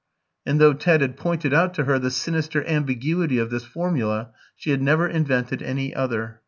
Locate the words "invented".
5.07-5.61